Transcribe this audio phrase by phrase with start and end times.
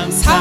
[0.00, 0.39] 감사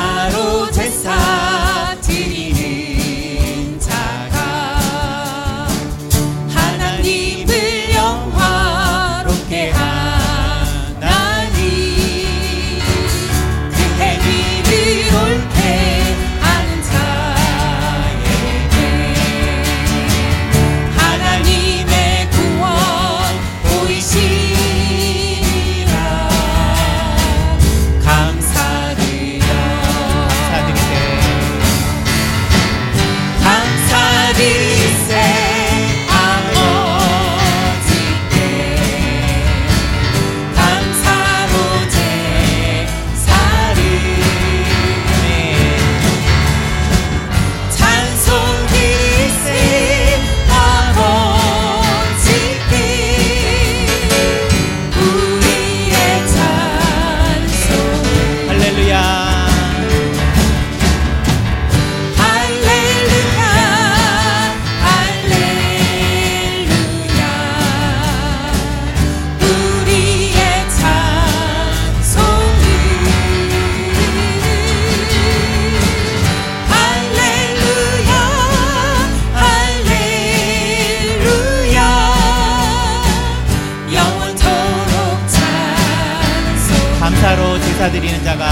[87.20, 88.50] 감사로 제사드리는 자가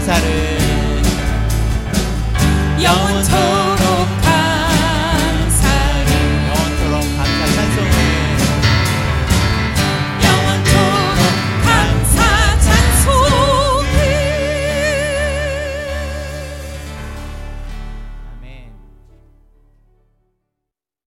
[0.00, 0.33] I'm.